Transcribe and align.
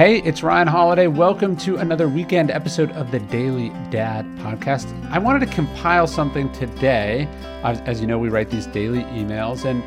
Hey, 0.00 0.22
it's 0.22 0.42
Ryan 0.42 0.66
Holiday. 0.66 1.08
Welcome 1.08 1.58
to 1.58 1.76
another 1.76 2.08
weekend 2.08 2.50
episode 2.50 2.90
of 2.92 3.10
the 3.10 3.20
Daily 3.20 3.68
Dad 3.90 4.24
podcast. 4.38 4.88
I 5.10 5.18
wanted 5.18 5.40
to 5.40 5.54
compile 5.54 6.06
something 6.06 6.50
today. 6.52 7.28
As, 7.62 8.00
you 8.00 8.06
know, 8.06 8.18
we 8.18 8.30
write 8.30 8.48
these 8.48 8.66
daily 8.66 9.02
emails, 9.02 9.66
and 9.66 9.82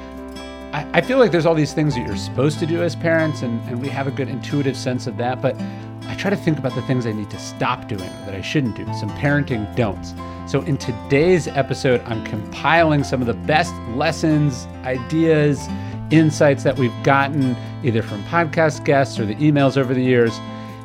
I, 0.76 0.88
I, 1.00 1.02
feel 1.02 1.18
like 1.18 1.32
there's 1.32 1.48
all 1.48 1.56
these 1.56 1.74
things 1.74 1.96
that 1.96 2.06
you're 2.06 2.16
supposed 2.16 2.60
to 2.60 2.68
do 2.68 2.84
as 2.84 2.96
parents, 2.96 3.42
and, 3.42 3.60
and 3.68 3.82
we 3.82 3.90
have 3.90 4.06
a 4.06 4.12
good 4.12 4.30
intuitive 4.30 4.78
sense 4.78 5.08
of 5.08 5.18
that. 5.18 5.42
But 5.42 5.60
I 6.04 6.14
try 6.14 6.30
to 6.30 6.38
think 6.38 6.60
about 6.60 6.76
the 6.76 6.84
things 6.84 7.08
I 7.08 7.12
need 7.12 7.32
to 7.32 7.40
stop 7.40 7.88
doing 7.88 8.12
that 8.28 8.36
I 8.36 8.42
shouldn't 8.42 8.76
do, 8.76 8.86
some 8.94 9.10
parenting 9.18 9.76
don'ts. 9.76 10.14
So, 10.46 10.62
in 10.62 10.78
today's 10.78 11.48
episode, 11.48 12.02
I'm 12.02 12.24
compiling 12.24 13.04
some 13.04 13.20
of 13.20 13.26
the 13.26 13.34
best 13.34 13.74
lessons, 13.96 14.68
ideas, 14.84 15.68
insights 16.14 16.64
that 16.64 16.78
we've 16.78 16.94
gotten 17.04 17.56
either 17.84 18.02
from 18.02 18.24
podcast 18.26 18.86
guests 18.86 19.20
or 19.20 19.26
the 19.26 19.36
emails 19.36 19.78
over 19.78 19.94
the 19.94 20.04
years 20.04 20.32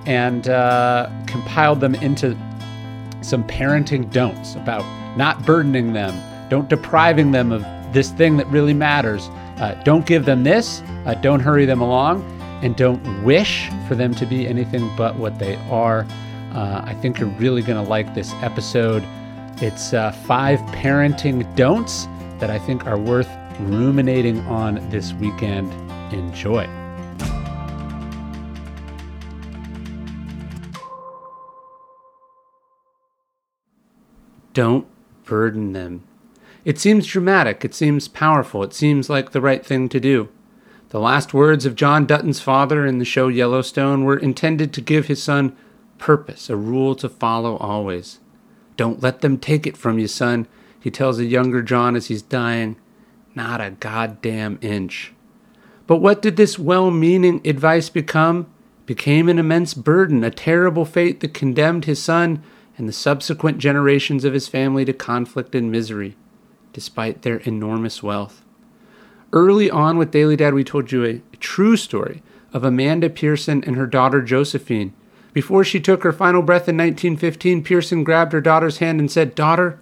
and 0.06 0.48
uh, 0.48 1.10
compiled 1.26 1.80
them 1.80 1.94
into 1.96 2.36
some 3.20 3.46
parenting 3.46 4.10
don'ts 4.10 4.54
about 4.54 4.84
not 5.18 5.44
burdening 5.44 5.92
them, 5.92 6.14
don't 6.48 6.68
depriving 6.68 7.30
them 7.32 7.52
of 7.52 7.62
this 7.92 8.10
thing 8.12 8.36
that 8.38 8.46
really 8.46 8.72
matters. 8.72 9.28
Uh, 9.58 9.74
don't 9.84 10.06
give 10.06 10.24
them 10.24 10.44
this, 10.44 10.80
uh, 11.04 11.14
don't 11.14 11.40
hurry 11.40 11.66
them 11.66 11.80
along, 11.80 12.22
and 12.62 12.74
don't 12.76 13.24
wish 13.24 13.68
for 13.86 13.94
them 13.94 14.14
to 14.14 14.24
be 14.24 14.46
anything 14.46 14.90
but 14.96 15.16
what 15.16 15.38
they 15.38 15.56
are. 15.70 16.06
Uh, 16.52 16.80
I 16.84 16.94
think 16.94 17.18
you're 17.18 17.28
really 17.30 17.60
going 17.62 17.82
to 17.82 17.88
like 17.88 18.14
this 18.14 18.32
episode. 18.34 19.04
It's 19.60 19.92
uh, 19.92 20.12
five 20.12 20.60
parenting 20.70 21.54
don'ts 21.54 22.06
that 22.38 22.50
I 22.50 22.58
think 22.58 22.86
are 22.86 22.98
worth 22.98 23.28
ruminating 23.60 24.40
on 24.46 24.88
this 24.90 25.12
weekend. 25.14 25.72
Enjoy. 26.12 26.68
Don't 34.52 34.86
burden 35.24 35.72
them. 35.72 36.02
It 36.64 36.78
seems 36.78 37.06
dramatic, 37.06 37.64
it 37.64 37.74
seems 37.74 38.08
powerful, 38.08 38.62
it 38.62 38.74
seems 38.74 39.08
like 39.08 39.30
the 39.30 39.40
right 39.40 39.64
thing 39.64 39.88
to 39.88 40.00
do. 40.00 40.28
The 40.88 41.00
last 41.00 41.32
words 41.32 41.64
of 41.64 41.74
John 41.74 42.06
Dutton's 42.06 42.40
father 42.40 42.84
in 42.84 42.98
the 42.98 43.04
show 43.04 43.28
Yellowstone 43.28 44.04
were 44.04 44.16
intended 44.16 44.72
to 44.72 44.80
give 44.80 45.06
his 45.06 45.22
son 45.22 45.56
purpose, 45.98 46.50
a 46.50 46.56
rule 46.56 46.94
to 46.96 47.08
follow 47.08 47.56
always. 47.58 48.20
Don't 48.76 49.02
let 49.02 49.20
them 49.20 49.38
take 49.38 49.66
it 49.66 49.76
from 49.76 49.98
you, 49.98 50.08
son, 50.08 50.46
he 50.80 50.90
tells 50.90 51.18
a 51.18 51.24
younger 51.24 51.62
John 51.62 51.94
as 51.94 52.06
he's 52.06 52.22
dying 52.22 52.76
not 53.34 53.60
a 53.60 53.70
goddamn 53.72 54.58
inch. 54.62 55.12
But 55.86 55.98
what 55.98 56.20
did 56.22 56.36
this 56.36 56.58
well 56.58 56.90
meaning 56.90 57.40
advice 57.46 57.88
become? 57.88 58.46
Became 58.86 59.28
an 59.28 59.38
immense 59.38 59.74
burden, 59.74 60.24
a 60.24 60.30
terrible 60.30 60.84
fate 60.84 61.20
that 61.20 61.34
condemned 61.34 61.84
his 61.84 62.02
son 62.02 62.42
and 62.76 62.88
the 62.88 62.92
subsequent 62.92 63.58
generations 63.58 64.24
of 64.24 64.32
his 64.32 64.48
family 64.48 64.84
to 64.84 64.92
conflict 64.92 65.54
and 65.54 65.70
misery, 65.70 66.16
despite 66.72 67.22
their 67.22 67.38
enormous 67.38 68.02
wealth. 68.02 68.42
Early 69.32 69.70
on 69.70 69.98
with 69.98 70.10
Daily 70.10 70.36
Dad, 70.36 70.54
we 70.54 70.64
told 70.64 70.90
you 70.92 71.04
a, 71.04 71.22
true 71.40 71.76
story 71.76 72.20
of 72.52 72.64
Amanda 72.64 73.08
Pearson 73.08 73.62
and 73.64 73.76
her 73.76 73.86
daughter 73.86 74.20
Josephine. 74.22 74.92
Before 75.32 75.62
she 75.62 75.78
took 75.78 76.02
her 76.02 76.12
final 76.12 76.42
breath 76.42 76.68
in 76.68 76.76
1915, 76.76 77.62
Pearson 77.62 78.02
grabbed 78.02 78.32
her 78.32 78.40
daughter's 78.40 78.78
hand 78.78 78.98
and 78.98 79.08
said, 79.08 79.36
Daughter, 79.36 79.78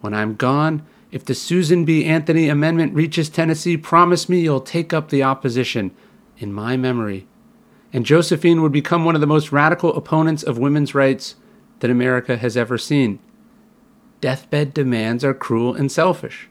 when 0.00 0.14
I'm 0.14 0.34
gone, 0.34 0.86
if 1.14 1.24
the 1.24 1.34
Susan 1.34 1.84
B. 1.84 2.04
Anthony 2.04 2.48
Amendment 2.48 2.92
reaches 2.92 3.28
Tennessee, 3.28 3.76
promise 3.76 4.28
me 4.28 4.40
you'll 4.40 4.60
take 4.60 4.92
up 4.92 5.10
the 5.10 5.22
opposition 5.22 5.92
in 6.38 6.52
my 6.52 6.76
memory. 6.76 7.28
And 7.92 8.04
Josephine 8.04 8.62
would 8.62 8.72
become 8.72 9.04
one 9.04 9.14
of 9.14 9.20
the 9.20 9.26
most 9.28 9.52
radical 9.52 9.94
opponents 9.96 10.42
of 10.42 10.58
women's 10.58 10.92
rights 10.92 11.36
that 11.78 11.90
America 11.90 12.36
has 12.36 12.56
ever 12.56 12.76
seen. 12.76 13.20
Deathbed 14.20 14.74
demands 14.74 15.22
are 15.22 15.34
cruel 15.34 15.72
and 15.72 15.92
selfish. 15.92 16.48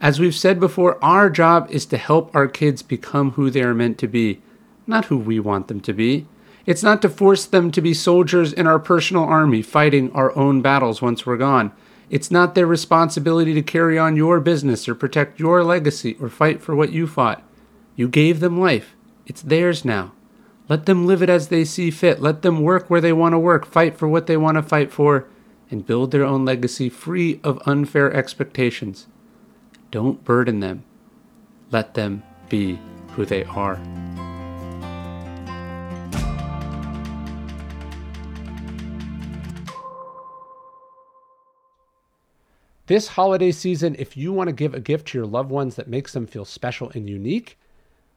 As 0.00 0.18
we've 0.18 0.34
said 0.34 0.58
before, 0.58 0.98
our 1.04 1.30
job 1.30 1.68
is 1.70 1.86
to 1.86 1.96
help 1.96 2.34
our 2.34 2.48
kids 2.48 2.82
become 2.82 3.30
who 3.32 3.48
they 3.48 3.62
are 3.62 3.74
meant 3.74 3.96
to 3.98 4.08
be, 4.08 4.40
not 4.88 5.04
who 5.04 5.18
we 5.18 5.38
want 5.38 5.68
them 5.68 5.78
to 5.82 5.92
be. 5.92 6.26
It's 6.66 6.82
not 6.82 7.00
to 7.02 7.08
force 7.08 7.46
them 7.46 7.70
to 7.70 7.80
be 7.80 7.94
soldiers 7.94 8.52
in 8.52 8.66
our 8.66 8.80
personal 8.80 9.22
army 9.22 9.62
fighting 9.62 10.10
our 10.10 10.36
own 10.36 10.62
battles 10.62 11.00
once 11.00 11.24
we're 11.24 11.36
gone. 11.36 11.70
It's 12.10 12.30
not 12.30 12.56
their 12.56 12.66
responsibility 12.66 13.54
to 13.54 13.62
carry 13.62 13.96
on 13.96 14.16
your 14.16 14.40
business 14.40 14.88
or 14.88 14.96
protect 14.96 15.38
your 15.38 15.62
legacy 15.62 16.16
or 16.20 16.28
fight 16.28 16.60
for 16.60 16.74
what 16.74 16.92
you 16.92 17.06
fought. 17.06 17.42
You 17.94 18.08
gave 18.08 18.40
them 18.40 18.60
life. 18.60 18.96
It's 19.26 19.42
theirs 19.42 19.84
now. 19.84 20.12
Let 20.68 20.86
them 20.86 21.06
live 21.06 21.22
it 21.22 21.30
as 21.30 21.48
they 21.48 21.64
see 21.64 21.90
fit. 21.90 22.20
Let 22.20 22.42
them 22.42 22.62
work 22.62 22.90
where 22.90 23.00
they 23.00 23.12
want 23.12 23.32
to 23.34 23.38
work, 23.38 23.64
fight 23.64 23.96
for 23.96 24.08
what 24.08 24.26
they 24.26 24.36
want 24.36 24.56
to 24.56 24.62
fight 24.62 24.92
for, 24.92 25.28
and 25.70 25.86
build 25.86 26.10
their 26.10 26.24
own 26.24 26.44
legacy 26.44 26.88
free 26.88 27.40
of 27.44 27.62
unfair 27.64 28.12
expectations. 28.12 29.06
Don't 29.92 30.24
burden 30.24 30.60
them. 30.60 30.84
Let 31.70 31.94
them 31.94 32.24
be 32.48 32.80
who 33.12 33.24
they 33.24 33.44
are. 33.44 33.80
This 42.90 43.06
holiday 43.06 43.52
season, 43.52 43.94
if 44.00 44.16
you 44.16 44.32
want 44.32 44.48
to 44.48 44.52
give 44.52 44.74
a 44.74 44.80
gift 44.80 45.06
to 45.06 45.18
your 45.18 45.26
loved 45.28 45.48
ones 45.48 45.76
that 45.76 45.86
makes 45.86 46.12
them 46.12 46.26
feel 46.26 46.44
special 46.44 46.90
and 46.92 47.08
unique, 47.08 47.56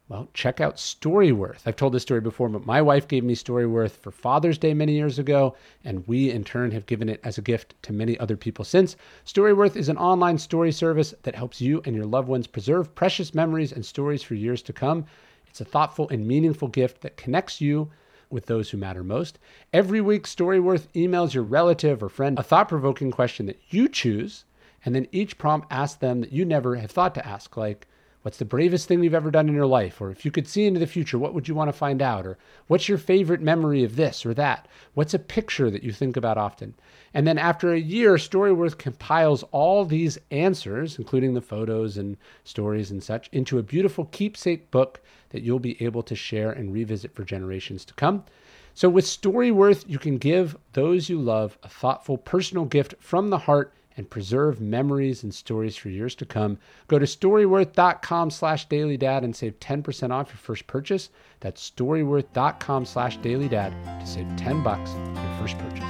well, 0.08 0.28
check 0.34 0.60
out 0.60 0.78
Storyworth. 0.78 1.60
I've 1.64 1.76
told 1.76 1.94
this 1.94 2.02
story 2.02 2.20
before, 2.20 2.48
but 2.48 2.66
my 2.66 2.82
wife 2.82 3.06
gave 3.06 3.22
me 3.22 3.36
Storyworth 3.36 3.92
for 3.92 4.10
Father's 4.10 4.58
Day 4.58 4.74
many 4.74 4.94
years 4.94 5.20
ago, 5.20 5.54
and 5.84 6.04
we 6.08 6.28
in 6.28 6.42
turn 6.42 6.72
have 6.72 6.86
given 6.86 7.08
it 7.08 7.20
as 7.22 7.38
a 7.38 7.40
gift 7.40 7.80
to 7.82 7.92
many 7.92 8.18
other 8.18 8.36
people 8.36 8.64
since. 8.64 8.96
Storyworth 9.24 9.76
is 9.76 9.88
an 9.88 9.96
online 9.96 10.38
story 10.38 10.72
service 10.72 11.14
that 11.22 11.36
helps 11.36 11.60
you 11.60 11.80
and 11.84 11.94
your 11.94 12.04
loved 12.04 12.26
ones 12.26 12.48
preserve 12.48 12.96
precious 12.96 13.32
memories 13.32 13.70
and 13.70 13.86
stories 13.86 14.24
for 14.24 14.34
years 14.34 14.60
to 14.62 14.72
come. 14.72 15.06
It's 15.46 15.60
a 15.60 15.64
thoughtful 15.64 16.08
and 16.08 16.26
meaningful 16.26 16.66
gift 16.66 17.00
that 17.02 17.16
connects 17.16 17.60
you 17.60 17.92
with 18.28 18.46
those 18.46 18.70
who 18.70 18.78
matter 18.78 19.04
most. 19.04 19.38
Every 19.72 20.00
week, 20.00 20.24
Storyworth 20.24 20.88
emails 20.96 21.32
your 21.32 21.44
relative 21.44 22.02
or 22.02 22.08
friend 22.08 22.36
a 22.40 22.42
thought 22.42 22.68
provoking 22.68 23.12
question 23.12 23.46
that 23.46 23.60
you 23.70 23.88
choose 23.88 24.44
and 24.84 24.94
then 24.94 25.08
each 25.12 25.38
prompt 25.38 25.72
asks 25.72 25.98
them 25.98 26.20
that 26.20 26.32
you 26.32 26.44
never 26.44 26.76
have 26.76 26.90
thought 26.90 27.14
to 27.14 27.26
ask, 27.26 27.56
like, 27.56 27.86
what's 28.24 28.38
the 28.38 28.44
bravest 28.44 28.88
thing 28.88 29.02
you've 29.02 29.14
ever 29.14 29.30
done 29.30 29.48
in 29.48 29.54
your 29.54 29.66
life? 29.66 30.00
Or 30.00 30.10
if 30.10 30.24
you 30.24 30.30
could 30.30 30.48
see 30.48 30.64
into 30.64 30.80
the 30.80 30.86
future, 30.86 31.18
what 31.18 31.34
would 31.34 31.46
you 31.46 31.54
want 31.54 31.68
to 31.68 31.72
find 31.74 32.00
out? 32.00 32.26
Or 32.26 32.38
what's 32.68 32.88
your 32.88 32.96
favorite 32.96 33.42
memory 33.42 33.84
of 33.84 33.96
this 33.96 34.24
or 34.24 34.32
that? 34.34 34.66
What's 34.94 35.12
a 35.12 35.18
picture 35.18 35.70
that 35.70 35.82
you 35.82 35.92
think 35.92 36.16
about 36.16 36.38
often? 36.38 36.74
And 37.12 37.26
then 37.26 37.36
after 37.36 37.72
a 37.72 37.78
year, 37.78 38.14
Storyworth 38.14 38.78
compiles 38.78 39.42
all 39.52 39.84
these 39.84 40.18
answers, 40.30 40.98
including 40.98 41.34
the 41.34 41.42
photos 41.42 41.98
and 41.98 42.16
stories 42.44 42.90
and 42.90 43.02
such, 43.02 43.28
into 43.30 43.58
a 43.58 43.62
beautiful 43.62 44.06
keepsake 44.06 44.70
book 44.70 45.02
that 45.28 45.42
you'll 45.42 45.58
be 45.58 45.82
able 45.84 46.02
to 46.04 46.16
share 46.16 46.50
and 46.50 46.72
revisit 46.72 47.14
for 47.14 47.24
generations 47.24 47.84
to 47.84 47.94
come. 47.94 48.24
So 48.72 48.88
with 48.88 49.04
Storyworth, 49.04 49.84
you 49.86 49.98
can 49.98 50.16
give 50.16 50.56
those 50.72 51.10
you 51.10 51.20
love 51.20 51.58
a 51.62 51.68
thoughtful 51.68 52.16
personal 52.16 52.64
gift 52.64 52.94
from 53.00 53.28
the 53.28 53.38
heart 53.38 53.74
and 53.96 54.10
preserve 54.10 54.60
memories 54.60 55.22
and 55.22 55.34
stories 55.34 55.76
for 55.76 55.88
years 55.88 56.14
to 56.16 56.26
come. 56.26 56.58
Go 56.88 56.98
to 56.98 57.06
storyworth.com 57.06 58.30
slash 58.30 58.68
dailydad 58.68 59.24
and 59.24 59.34
save 59.34 59.58
10% 59.60 60.10
off 60.10 60.28
your 60.28 60.36
first 60.36 60.66
purchase. 60.66 61.10
That's 61.40 61.70
storyworth.com 61.70 62.86
slash 62.86 63.18
dailydad 63.18 64.00
to 64.00 64.06
save 64.06 64.36
10 64.36 64.62
bucks 64.62 64.90
on 64.90 65.14
your 65.14 65.38
first 65.40 65.58
purchase. 65.58 65.84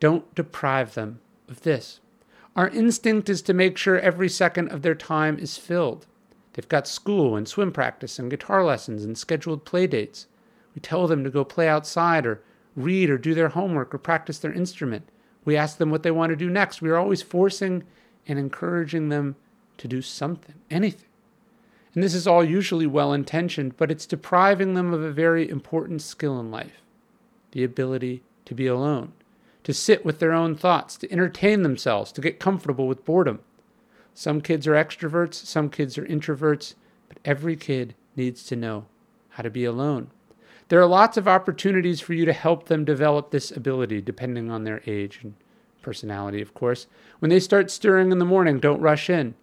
Don't 0.00 0.34
deprive 0.34 0.94
them 0.94 1.20
of 1.48 1.62
this. 1.62 2.00
Our 2.56 2.68
instinct 2.68 3.28
is 3.28 3.42
to 3.42 3.54
make 3.54 3.76
sure 3.76 3.98
every 3.98 4.28
second 4.28 4.72
of 4.72 4.82
their 4.82 4.94
time 4.94 5.38
is 5.38 5.56
filled. 5.56 6.06
They've 6.52 6.68
got 6.68 6.88
school 6.88 7.36
and 7.36 7.46
swim 7.46 7.72
practice 7.72 8.18
and 8.18 8.30
guitar 8.30 8.64
lessons 8.64 9.04
and 9.04 9.16
scheduled 9.16 9.64
play 9.64 9.86
dates. 9.86 10.26
We 10.74 10.80
tell 10.80 11.06
them 11.06 11.24
to 11.24 11.30
go 11.30 11.44
play 11.44 11.68
outside 11.68 12.26
or 12.26 12.42
read 12.76 13.10
or 13.10 13.18
do 13.18 13.34
their 13.34 13.50
homework 13.50 13.94
or 13.94 13.98
practice 13.98 14.38
their 14.38 14.52
instrument. 14.52 15.08
We 15.44 15.56
ask 15.56 15.78
them 15.78 15.90
what 15.90 16.02
they 16.02 16.10
want 16.10 16.30
to 16.30 16.36
do 16.36 16.50
next. 16.50 16.82
We 16.82 16.90
are 16.90 16.96
always 16.96 17.22
forcing 17.22 17.84
and 18.26 18.38
encouraging 18.38 19.08
them 19.08 19.36
to 19.78 19.88
do 19.88 20.02
something, 20.02 20.56
anything. 20.70 21.08
And 21.94 22.04
this 22.04 22.14
is 22.14 22.26
all 22.26 22.44
usually 22.44 22.86
well 22.86 23.12
intentioned, 23.12 23.76
but 23.76 23.90
it's 23.90 24.06
depriving 24.06 24.74
them 24.74 24.92
of 24.92 25.02
a 25.02 25.10
very 25.10 25.48
important 25.48 26.02
skill 26.02 26.38
in 26.38 26.50
life 26.50 26.82
the 27.52 27.64
ability 27.64 28.22
to 28.44 28.54
be 28.54 28.68
alone, 28.68 29.12
to 29.64 29.74
sit 29.74 30.04
with 30.04 30.20
their 30.20 30.32
own 30.32 30.54
thoughts, 30.54 30.96
to 30.96 31.10
entertain 31.10 31.62
themselves, 31.62 32.12
to 32.12 32.20
get 32.20 32.38
comfortable 32.38 32.86
with 32.86 33.04
boredom. 33.04 33.40
Some 34.20 34.42
kids 34.42 34.66
are 34.66 34.74
extroverts, 34.74 35.32
some 35.32 35.70
kids 35.70 35.96
are 35.96 36.04
introverts, 36.04 36.74
but 37.08 37.16
every 37.24 37.56
kid 37.56 37.94
needs 38.16 38.44
to 38.48 38.54
know 38.54 38.84
how 39.30 39.42
to 39.42 39.48
be 39.48 39.64
alone. 39.64 40.10
There 40.68 40.78
are 40.78 40.86
lots 40.86 41.16
of 41.16 41.26
opportunities 41.26 42.02
for 42.02 42.12
you 42.12 42.26
to 42.26 42.34
help 42.34 42.66
them 42.66 42.84
develop 42.84 43.30
this 43.30 43.50
ability 43.50 44.02
depending 44.02 44.50
on 44.50 44.64
their 44.64 44.82
age 44.86 45.20
and 45.22 45.36
personality, 45.80 46.42
of 46.42 46.52
course. 46.52 46.86
When 47.20 47.30
they 47.30 47.40
start 47.40 47.70
stirring 47.70 48.12
in 48.12 48.18
the 48.18 48.26
morning, 48.26 48.60
don't 48.60 48.82
rush 48.82 49.08
in. 49.08 49.36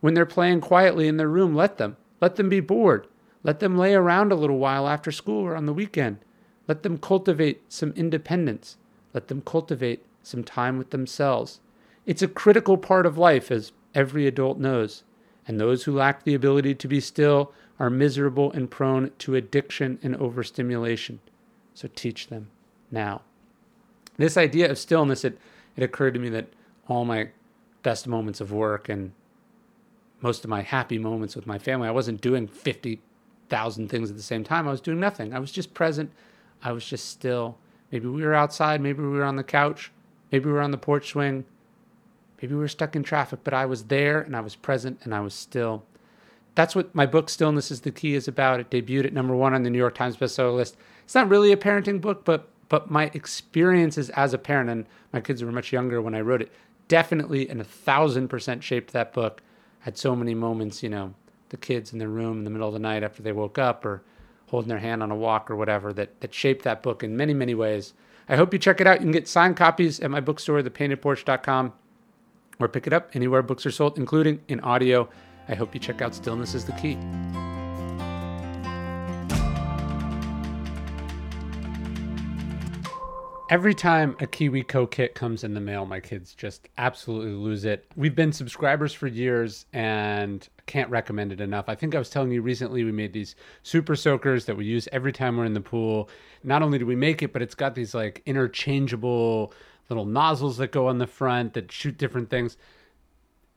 When 0.00 0.14
they're 0.14 0.26
playing 0.26 0.62
quietly 0.62 1.06
in 1.06 1.16
their 1.16 1.28
room, 1.28 1.54
let 1.54 1.78
them. 1.78 1.96
Let 2.20 2.34
them 2.34 2.48
be 2.48 2.58
bored. 2.58 3.06
Let 3.44 3.60
them 3.60 3.78
lay 3.78 3.94
around 3.94 4.32
a 4.32 4.34
little 4.34 4.58
while 4.58 4.88
after 4.88 5.12
school 5.12 5.44
or 5.44 5.54
on 5.54 5.66
the 5.66 5.72
weekend. 5.72 6.18
Let 6.66 6.82
them 6.82 6.98
cultivate 6.98 7.72
some 7.72 7.92
independence. 7.92 8.78
Let 9.12 9.28
them 9.28 9.42
cultivate 9.42 10.04
some 10.24 10.42
time 10.42 10.76
with 10.76 10.90
themselves. 10.90 11.60
It's 12.04 12.22
a 12.22 12.26
critical 12.26 12.76
part 12.76 13.06
of 13.06 13.16
life, 13.16 13.52
as 13.52 13.70
every 13.94 14.26
adult 14.26 14.58
knows. 14.58 15.04
And 15.46 15.60
those 15.60 15.84
who 15.84 15.92
lack 15.92 16.24
the 16.24 16.34
ability 16.34 16.74
to 16.74 16.88
be 16.88 17.00
still 17.00 17.52
are 17.78 17.90
miserable 17.90 18.52
and 18.52 18.70
prone 18.70 19.10
to 19.18 19.34
addiction 19.34 19.98
and 20.02 20.16
overstimulation. 20.16 21.20
So 21.74 21.88
teach 21.94 22.28
them 22.28 22.48
now. 22.90 23.22
This 24.16 24.36
idea 24.36 24.70
of 24.70 24.78
stillness, 24.78 25.24
it, 25.24 25.38
it 25.76 25.82
occurred 25.82 26.14
to 26.14 26.20
me 26.20 26.28
that 26.30 26.46
all 26.88 27.04
my 27.04 27.30
best 27.82 28.06
moments 28.06 28.40
of 28.40 28.52
work 28.52 28.88
and 28.88 29.12
most 30.20 30.44
of 30.44 30.50
my 30.50 30.62
happy 30.62 30.98
moments 30.98 31.36
with 31.36 31.46
my 31.46 31.58
family, 31.58 31.88
I 31.88 31.90
wasn't 31.90 32.20
doing 32.20 32.46
50,000 32.46 33.88
things 33.88 34.10
at 34.10 34.16
the 34.16 34.22
same 34.22 34.44
time. 34.44 34.66
I 34.66 34.70
was 34.70 34.80
doing 34.80 35.00
nothing. 35.00 35.34
I 35.34 35.38
was 35.38 35.52
just 35.52 35.74
present. 35.74 36.10
I 36.62 36.72
was 36.72 36.86
just 36.86 37.08
still. 37.08 37.58
Maybe 37.90 38.08
we 38.08 38.22
were 38.22 38.34
outside. 38.34 38.80
Maybe 38.80 39.02
we 39.02 39.10
were 39.10 39.24
on 39.24 39.36
the 39.36 39.44
couch. 39.44 39.92
Maybe 40.32 40.46
we 40.46 40.52
were 40.52 40.62
on 40.62 40.70
the 40.70 40.78
porch 40.78 41.10
swing. 41.10 41.44
Maybe 42.44 42.56
we 42.56 42.60
were 42.60 42.68
stuck 42.68 42.94
in 42.94 43.02
traffic, 43.02 43.40
but 43.42 43.54
I 43.54 43.64
was 43.64 43.84
there 43.84 44.20
and 44.20 44.36
I 44.36 44.42
was 44.42 44.54
present 44.54 45.00
and 45.02 45.14
I 45.14 45.20
was 45.20 45.32
still. 45.32 45.82
That's 46.54 46.76
what 46.76 46.94
my 46.94 47.06
book, 47.06 47.30
Stillness 47.30 47.70
is 47.70 47.80
the 47.80 47.90
Key, 47.90 48.14
is 48.14 48.28
about. 48.28 48.60
It 48.60 48.68
debuted 48.68 49.06
at 49.06 49.14
number 49.14 49.34
one 49.34 49.54
on 49.54 49.62
the 49.62 49.70
New 49.70 49.78
York 49.78 49.94
Times 49.94 50.18
bestseller 50.18 50.54
list. 50.54 50.76
It's 51.04 51.14
not 51.14 51.30
really 51.30 51.52
a 51.52 51.56
parenting 51.56 52.02
book, 52.02 52.26
but 52.26 52.50
but 52.68 52.90
my 52.90 53.10
experiences 53.14 54.10
as 54.10 54.34
a 54.34 54.38
parent, 54.38 54.68
and 54.68 54.84
my 55.10 55.22
kids 55.22 55.42
were 55.42 55.52
much 55.52 55.72
younger 55.72 56.02
when 56.02 56.14
I 56.14 56.20
wrote 56.20 56.42
it, 56.42 56.52
definitely 56.86 57.48
and 57.48 57.62
a 57.62 57.64
thousand 57.64 58.28
percent 58.28 58.62
shaped 58.62 58.92
that 58.92 59.14
book. 59.14 59.40
Had 59.78 59.96
so 59.96 60.14
many 60.14 60.34
moments, 60.34 60.82
you 60.82 60.90
know, 60.90 61.14
the 61.48 61.56
kids 61.56 61.94
in 61.94 61.98
their 61.98 62.10
room 62.10 62.40
in 62.40 62.44
the 62.44 62.50
middle 62.50 62.68
of 62.68 62.74
the 62.74 62.78
night 62.78 63.02
after 63.02 63.22
they 63.22 63.32
woke 63.32 63.56
up 63.56 63.86
or 63.86 64.02
holding 64.48 64.68
their 64.68 64.80
hand 64.80 65.02
on 65.02 65.10
a 65.10 65.16
walk 65.16 65.50
or 65.50 65.56
whatever 65.56 65.94
that, 65.94 66.20
that 66.20 66.34
shaped 66.34 66.62
that 66.64 66.82
book 66.82 67.02
in 67.02 67.16
many, 67.16 67.32
many 67.32 67.54
ways. 67.54 67.94
I 68.28 68.36
hope 68.36 68.52
you 68.52 68.58
check 68.58 68.82
it 68.82 68.86
out. 68.86 69.00
You 69.00 69.06
can 69.06 69.12
get 69.12 69.28
signed 69.28 69.56
copies 69.56 69.98
at 70.00 70.10
my 70.10 70.20
bookstore, 70.20 70.60
thepaintedporch.com, 70.62 71.72
or 72.60 72.68
pick 72.68 72.86
it 72.86 72.92
up 72.92 73.10
anywhere 73.14 73.42
books 73.42 73.66
are 73.66 73.70
sold, 73.70 73.98
including 73.98 74.40
in 74.48 74.60
audio. 74.60 75.08
I 75.48 75.54
hope 75.54 75.74
you 75.74 75.80
check 75.80 76.00
out 76.00 76.14
Stillness 76.14 76.54
is 76.54 76.64
the 76.64 76.72
Key. 76.72 76.98
Every 83.50 83.74
time 83.74 84.16
a 84.20 84.26
KiwiCo 84.26 84.90
kit 84.90 85.14
comes 85.14 85.44
in 85.44 85.52
the 85.52 85.60
mail, 85.60 85.84
my 85.84 86.00
kids 86.00 86.34
just 86.34 86.68
absolutely 86.78 87.32
lose 87.32 87.66
it. 87.66 87.84
We've 87.94 88.14
been 88.14 88.32
subscribers 88.32 88.94
for 88.94 89.06
years 89.06 89.66
and 89.74 90.48
can't 90.64 90.88
recommend 90.88 91.30
it 91.30 91.42
enough. 91.42 91.66
I 91.68 91.74
think 91.74 91.94
I 91.94 91.98
was 91.98 92.08
telling 92.08 92.32
you 92.32 92.40
recently 92.40 92.84
we 92.84 92.90
made 92.90 93.12
these 93.12 93.36
super 93.62 93.96
soakers 93.96 94.46
that 94.46 94.56
we 94.56 94.64
use 94.64 94.88
every 94.92 95.12
time 95.12 95.36
we're 95.36 95.44
in 95.44 95.52
the 95.52 95.60
pool. 95.60 96.08
Not 96.42 96.62
only 96.62 96.78
do 96.78 96.86
we 96.86 96.96
make 96.96 97.22
it, 97.22 97.34
but 97.34 97.42
it's 97.42 97.54
got 97.54 97.74
these 97.74 97.94
like 97.94 98.22
interchangeable 98.24 99.52
little 99.88 100.04
nozzles 100.04 100.56
that 100.58 100.72
go 100.72 100.88
on 100.88 100.98
the 100.98 101.06
front 101.06 101.54
that 101.54 101.70
shoot 101.70 101.98
different 101.98 102.30
things. 102.30 102.56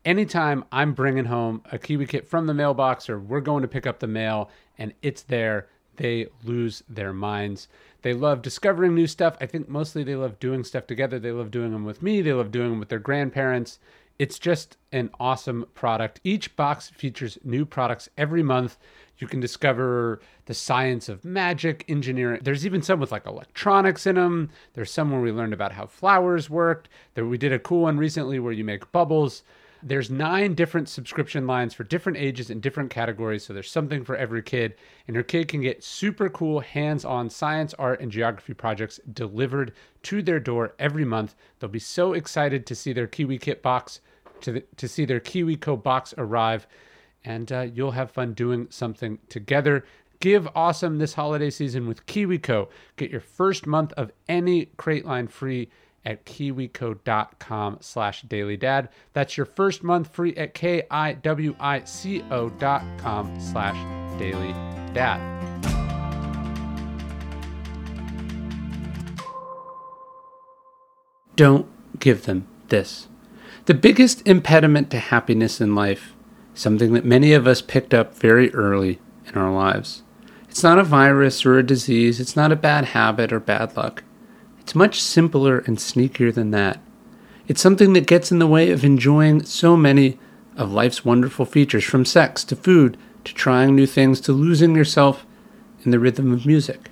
Anytime 0.06 0.64
I'm 0.72 0.94
bringing 0.94 1.26
home 1.26 1.62
a 1.72 1.78
Kiwi 1.78 2.06
kit 2.06 2.28
from 2.28 2.48
the 2.48 2.54
mailbox 2.54 3.10
or 3.10 3.20
we're 3.20 3.42
going 3.42 3.62
to 3.62 3.68
pick 3.68 3.86
up 3.86 4.00
the 4.00 4.08
mail 4.08 4.50
and 4.78 4.94
it's 5.02 5.22
there, 5.24 5.68
they 5.98 6.28
lose 6.44 6.84
their 6.88 7.12
minds. 7.12 7.68
They 8.04 8.14
love 8.14 8.42
discovering 8.42 8.96
new 8.96 9.08
stuff. 9.08 9.36
I 9.42 9.48
think 9.48 9.68
mostly 9.68 10.04
they 10.04 10.16
love 10.16 10.40
doing 10.40 10.64
stuff 10.64 10.88
together. 10.88 11.20
They 11.20 11.32
love 11.32 11.52
doing 11.52 11.72
them 11.72 11.84
with 11.84 12.02
me. 12.02 12.22
They 12.22 12.34
love 12.34 12.52
doing 12.52 12.70
them 12.70 12.80
with 12.80 12.90
their 12.90 13.00
grandparents. 13.00 13.80
It's 14.20 14.40
just 14.40 14.78
an 14.92 15.12
awesome 15.20 15.66
product. 15.76 16.20
Each 16.24 16.56
box 16.56 16.90
features 16.90 17.38
new 17.44 17.66
products 17.66 18.10
every 18.18 18.42
month. 18.42 18.78
You 19.20 19.28
can 19.28 19.40
discover 19.40 20.22
the 20.46 20.54
science 20.54 21.08
of 21.08 21.24
magic, 21.24 21.86
engineering. 21.88 22.42
There's 22.44 22.66
even 22.66 22.82
some 22.82 23.00
with 23.00 23.12
like 23.12 23.28
electronics 23.28 24.08
in 24.08 24.16
them. 24.16 24.50
There's 24.74 24.92
some 24.92 25.12
where 25.12 25.22
we 25.22 25.32
learned 25.32 25.54
about 25.54 25.72
how 25.72 25.86
flowers 25.86 26.50
worked. 26.50 26.90
There 27.14 27.26
we 27.26 27.38
did 27.38 27.54
a 27.54 27.60
cool 27.60 27.82
one 27.82 27.98
recently 27.98 28.40
where 28.40 28.54
you 28.54 28.64
make 28.64 28.92
bubbles. 28.92 29.44
There's 29.84 30.10
nine 30.10 30.56
different 30.56 30.90
subscription 30.90 31.46
lines 31.46 31.74
for 31.74 31.84
different 31.84 32.18
ages 32.18 32.50
and 32.50 32.62
different 32.62 32.90
categories, 32.90 33.46
so 33.46 33.54
there's 33.54 33.70
something 33.70 34.04
for 34.04 34.16
every 34.16 34.42
kid. 34.42 34.76
And 35.08 35.14
your 35.14 35.24
kid 35.24 35.48
can 35.48 35.62
get 35.62 35.84
super 35.84 36.30
cool 36.30 36.60
hands 36.60 37.06
on 37.06 37.30
science, 37.30 37.74
art, 37.76 38.02
and 38.02 38.12
geography 38.12 38.54
projects 38.54 39.00
delivered 39.14 39.74
to 40.04 40.22
their 40.22 40.40
door 40.40 40.74
every 40.80 41.06
month. 41.06 41.36
They'll 41.60 41.70
be 41.70 41.80
so 41.80 42.14
excited 42.14 42.66
to 42.66 42.76
see 42.76 42.92
their 42.92 43.08
Kiwi 43.08 43.38
Kit 43.38 43.62
box, 43.62 44.02
to, 44.42 44.52
the, 44.54 44.64
to 44.78 44.88
see 44.88 45.06
their 45.06 45.20
KiwiCo 45.20 45.82
box 45.82 46.14
arrive, 46.18 46.68
and 47.24 47.52
uh, 47.52 47.62
you'll 47.62 47.92
have 47.92 48.12
fun 48.12 48.34
doing 48.34 48.68
something 48.70 49.20
together. 49.30 49.86
Give 50.20 50.48
awesome 50.56 50.98
this 50.98 51.14
holiday 51.14 51.52
season 51.52 51.88
with 51.88 52.06
KiwiCo. 52.08 52.70
Get 52.96 53.12
your 53.12 53.22
first 53.22 53.68
month 53.68 53.94
of 53.94 54.12
any 54.28 54.66
crate 54.78 55.06
line 55.06 55.28
free 55.28 55.70
at 56.08 56.26
kiwico.com 56.26 57.78
slash 57.82 58.24
dailydad. 58.24 58.88
That's 59.12 59.36
your 59.36 59.46
first 59.46 59.84
month 59.84 60.08
free 60.08 60.34
at 60.38 60.54
K-I-W-I-C-O 60.54 62.50
dot 62.50 62.84
com 62.98 63.40
slash 63.42 63.76
dailydad. 64.18 65.36
Don't 71.36 71.68
give 72.00 72.26
them 72.26 72.48
this. 72.70 73.10
The 73.66 73.74
biggest 73.74 74.26
impediment 74.26 74.90
to 74.92 75.00
happiness 75.00 75.60
in 75.60 75.76
life, 75.76 76.16
something 76.54 76.94
that 76.94 77.04
many 77.04 77.34
of 77.34 77.46
us 77.46 77.62
picked 77.62 77.94
up 77.94 78.16
very 78.16 78.52
early 78.54 79.02
in 79.26 79.36
our 79.36 79.52
lives. 79.54 80.04
It's 80.50 80.64
not 80.64 80.80
a 80.80 80.84
virus 80.84 81.46
or 81.46 81.60
a 81.60 81.64
disease, 81.64 82.22
it's 82.22 82.38
not 82.38 82.54
a 82.54 82.56
bad 82.56 82.86
habit 82.86 83.34
or 83.34 83.42
bad 83.42 83.76
luck. 83.76 84.04
It's 84.68 84.76
much 84.76 85.02
simpler 85.02 85.60
and 85.60 85.78
sneakier 85.78 86.34
than 86.34 86.52
that. 86.52 86.82
It's 87.48 87.62
something 87.62 87.94
that 87.94 88.06
gets 88.06 88.34
in 88.34 88.40
the 88.40 88.46
way 88.46 88.70
of 88.72 88.84
enjoying 88.84 89.46
so 89.46 89.78
many 89.78 90.20
of 90.58 90.74
life's 90.74 91.06
wonderful 91.06 91.46
features, 91.46 91.86
from 91.86 92.04
sex 92.04 92.44
to 92.44 92.56
food 92.58 92.98
to 93.24 93.34
trying 93.34 93.78
new 93.78 93.86
things 93.86 94.20
to 94.20 94.34
losing 94.34 94.76
yourself 94.76 95.26
in 95.86 95.92
the 95.92 96.00
rhythm 96.00 96.34
of 96.34 96.46
music. 96.46 96.90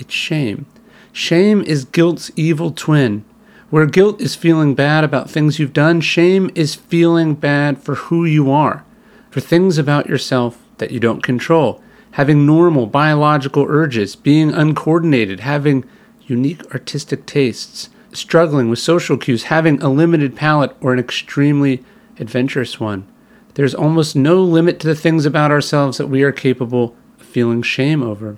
It's 0.00 0.12
shame. 0.12 0.66
Shame 1.12 1.62
is 1.62 1.84
guilt's 1.84 2.32
evil 2.34 2.72
twin. 2.72 3.24
Where 3.70 3.86
guilt 3.86 4.20
is 4.20 4.34
feeling 4.34 4.74
bad 4.74 5.04
about 5.04 5.30
things 5.30 5.60
you've 5.60 5.72
done, 5.72 6.00
shame 6.00 6.50
is 6.56 6.74
feeling 6.74 7.36
bad 7.36 7.80
for 7.80 7.94
who 7.94 8.24
you 8.24 8.50
are, 8.50 8.84
for 9.30 9.38
things 9.38 9.78
about 9.78 10.08
yourself 10.08 10.60
that 10.78 10.90
you 10.90 10.98
don't 10.98 11.22
control, 11.22 11.80
having 12.10 12.44
normal 12.44 12.88
biological 12.88 13.64
urges, 13.68 14.16
being 14.16 14.50
uncoordinated, 14.50 15.38
having 15.38 15.84
unique 16.30 16.62
artistic 16.72 17.26
tastes, 17.26 17.90
struggling 18.12 18.70
with 18.70 18.78
social 18.78 19.16
cues, 19.16 19.44
having 19.44 19.82
a 19.82 19.88
limited 19.90 20.36
palate, 20.36 20.74
or 20.80 20.92
an 20.92 20.98
extremely 20.98 21.84
adventurous 22.18 22.80
one. 22.80 23.06
There's 23.54 23.74
almost 23.74 24.16
no 24.16 24.42
limit 24.42 24.80
to 24.80 24.86
the 24.86 24.94
things 24.94 25.26
about 25.26 25.50
ourselves 25.50 25.98
that 25.98 26.06
we 26.06 26.22
are 26.22 26.32
capable 26.32 26.96
of 27.18 27.26
feeling 27.26 27.62
shame 27.62 28.02
over. 28.02 28.36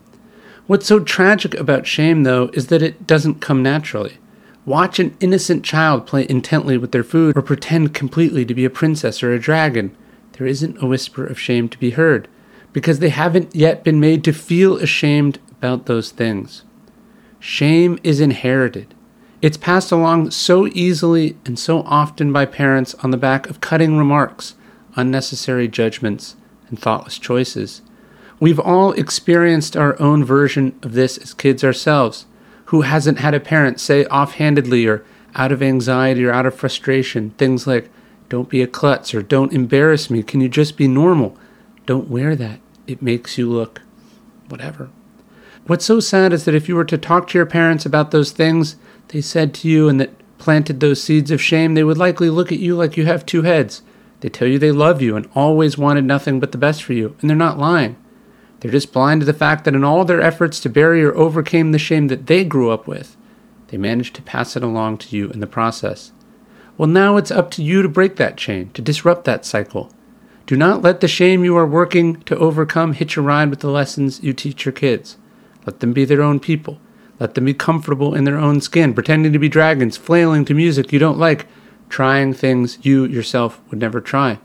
What's 0.66 0.86
so 0.86 1.00
tragic 1.00 1.54
about 1.54 1.86
shame, 1.86 2.22
though, 2.22 2.50
is 2.54 2.68
that 2.68 2.82
it 2.82 3.06
doesn't 3.06 3.40
come 3.40 3.62
naturally. 3.62 4.18
Watch 4.64 4.98
an 4.98 5.16
innocent 5.20 5.64
child 5.64 6.06
play 6.06 6.26
intently 6.28 6.78
with 6.78 6.92
their 6.92 7.04
food 7.04 7.36
or 7.36 7.42
pretend 7.42 7.94
completely 7.94 8.44
to 8.44 8.54
be 8.54 8.64
a 8.64 8.70
princess 8.70 9.22
or 9.22 9.32
a 9.32 9.40
dragon. 9.40 9.94
There 10.32 10.46
isn't 10.46 10.82
a 10.82 10.86
whisper 10.86 11.26
of 11.26 11.38
shame 11.38 11.68
to 11.68 11.78
be 11.78 11.90
heard 11.90 12.28
because 12.72 13.00
they 13.00 13.10
haven't 13.10 13.54
yet 13.54 13.84
been 13.84 14.00
made 14.00 14.24
to 14.24 14.32
feel 14.32 14.76
ashamed 14.76 15.40
about 15.50 15.86
those 15.86 16.10
things. 16.10 16.62
Shame 17.44 17.98
is 18.04 18.20
inherited. 18.20 18.94
It's 19.40 19.56
passed 19.56 19.90
along 19.90 20.30
so 20.30 20.68
easily 20.68 21.36
and 21.44 21.58
so 21.58 21.80
often 21.80 22.32
by 22.32 22.46
parents 22.46 22.94
on 23.02 23.10
the 23.10 23.16
back 23.16 23.50
of 23.50 23.60
cutting 23.60 23.98
remarks, 23.98 24.54
unnecessary 24.94 25.66
judgments, 25.66 26.36
and 26.68 26.78
thoughtless 26.78 27.18
choices. 27.18 27.82
We've 28.38 28.60
all 28.60 28.92
experienced 28.92 29.76
our 29.76 30.00
own 30.00 30.22
version 30.24 30.78
of 30.84 30.92
this 30.92 31.18
as 31.18 31.34
kids 31.34 31.64
ourselves. 31.64 32.26
Who 32.66 32.82
hasn't 32.82 33.18
had 33.18 33.34
a 33.34 33.40
parent 33.40 33.80
say 33.80 34.04
offhandedly 34.04 34.86
or 34.86 35.04
out 35.34 35.50
of 35.50 35.64
anxiety 35.64 36.24
or 36.24 36.32
out 36.32 36.46
of 36.46 36.54
frustration 36.54 37.30
things 37.38 37.66
like, 37.66 37.90
Don't 38.28 38.48
be 38.48 38.62
a 38.62 38.68
klutz 38.68 39.12
or 39.16 39.20
don't 39.20 39.52
embarrass 39.52 40.08
me, 40.08 40.22
can 40.22 40.40
you 40.40 40.48
just 40.48 40.76
be 40.76 40.86
normal? 40.86 41.36
Don't 41.86 42.08
wear 42.08 42.36
that, 42.36 42.60
it 42.86 43.02
makes 43.02 43.36
you 43.36 43.50
look 43.50 43.82
whatever. 44.48 44.90
What's 45.66 45.84
so 45.84 46.00
sad 46.00 46.32
is 46.32 46.44
that 46.44 46.54
if 46.54 46.68
you 46.68 46.74
were 46.74 46.84
to 46.84 46.98
talk 46.98 47.28
to 47.28 47.38
your 47.38 47.46
parents 47.46 47.86
about 47.86 48.10
those 48.10 48.32
things 48.32 48.76
they 49.08 49.20
said 49.20 49.54
to 49.54 49.68
you 49.68 49.88
and 49.88 50.00
that 50.00 50.10
planted 50.38 50.80
those 50.80 51.02
seeds 51.02 51.30
of 51.30 51.40
shame, 51.40 51.74
they 51.74 51.84
would 51.84 51.98
likely 51.98 52.30
look 52.30 52.50
at 52.50 52.58
you 52.58 52.74
like 52.74 52.96
you 52.96 53.06
have 53.06 53.24
two 53.24 53.42
heads. 53.42 53.82
They 54.20 54.28
tell 54.28 54.48
you 54.48 54.58
they 54.58 54.72
love 54.72 55.00
you 55.00 55.14
and 55.14 55.28
always 55.34 55.78
wanted 55.78 56.04
nothing 56.04 56.40
but 56.40 56.50
the 56.50 56.58
best 56.58 56.82
for 56.82 56.94
you, 56.94 57.16
and 57.20 57.30
they're 57.30 57.36
not 57.36 57.58
lying. 57.58 57.96
They're 58.58 58.72
just 58.72 58.92
blind 58.92 59.20
to 59.20 59.24
the 59.24 59.32
fact 59.32 59.64
that 59.64 59.74
in 59.74 59.84
all 59.84 60.04
their 60.04 60.20
efforts 60.20 60.58
to 60.60 60.68
bury 60.68 61.04
or 61.04 61.14
overcome 61.14 61.72
the 61.72 61.78
shame 61.78 62.08
that 62.08 62.26
they 62.26 62.44
grew 62.44 62.70
up 62.70 62.86
with, 62.88 63.16
They 63.72 63.78
managed 63.78 64.14
to 64.16 64.22
pass 64.22 64.54
it 64.54 64.62
along 64.62 64.98
to 64.98 65.16
you 65.16 65.30
in 65.30 65.40
the 65.40 65.46
process. 65.46 66.12
Well, 66.76 66.88
now 66.88 67.16
it's 67.16 67.30
up 67.30 67.50
to 67.52 67.62
you 67.62 67.80
to 67.80 67.88
break 67.88 68.16
that 68.16 68.36
chain, 68.36 68.70
to 68.74 68.82
disrupt 68.82 69.24
that 69.24 69.46
cycle. 69.46 69.90
Do 70.46 70.56
not 70.56 70.82
let 70.82 71.00
the 71.00 71.08
shame 71.08 71.42
you 71.42 71.56
are 71.56 71.66
working 71.66 72.20
to 72.24 72.36
overcome 72.36 72.92
hitch 72.92 73.16
a 73.16 73.22
ride 73.22 73.48
with 73.48 73.60
the 73.60 73.70
lessons 73.70 74.22
you 74.22 74.34
teach 74.34 74.66
your 74.66 74.72
kids. 74.72 75.16
Let 75.66 75.80
them 75.80 75.92
be 75.92 76.04
their 76.04 76.22
own 76.22 76.40
people. 76.40 76.80
Let 77.20 77.34
them 77.34 77.44
be 77.44 77.54
comfortable 77.54 78.14
in 78.14 78.24
their 78.24 78.38
own 78.38 78.60
skin, 78.60 78.94
pretending 78.94 79.32
to 79.32 79.38
be 79.38 79.48
dragons, 79.48 79.96
flailing 79.96 80.44
to 80.46 80.54
music 80.54 80.92
you 80.92 80.98
don't 80.98 81.18
like, 81.18 81.46
trying 81.88 82.32
things 82.32 82.78
you 82.82 83.04
yourself 83.04 83.60
would 83.70 83.78
never 83.78 84.00
try. 84.00 84.38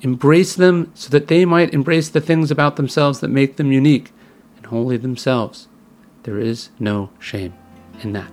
Embrace 0.00 0.54
them 0.54 0.90
so 0.94 1.08
that 1.10 1.28
they 1.28 1.44
might 1.44 1.74
embrace 1.74 2.08
the 2.08 2.20
things 2.20 2.50
about 2.50 2.76
themselves 2.76 3.20
that 3.20 3.28
make 3.28 3.56
them 3.56 3.72
unique 3.72 4.12
and 4.56 4.66
wholly 4.66 4.96
themselves. 4.96 5.68
There 6.22 6.38
is 6.38 6.70
no 6.78 7.10
shame 7.18 7.54
in 8.02 8.12
that. 8.12 8.30